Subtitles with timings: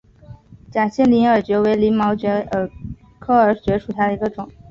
[0.71, 2.43] 假线鳞耳蕨为鳞毛蕨
[3.19, 4.49] 科耳蕨属下的一个种。